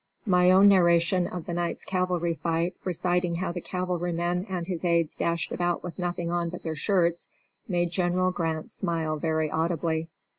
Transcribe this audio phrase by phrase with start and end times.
[0.25, 5.15] My own narration of the night's cavalry fight, reciting how the cavalrymen and his aids
[5.15, 7.27] dashed about with nothing on but their shirts,
[7.67, 10.09] made General Grant smile very audibly.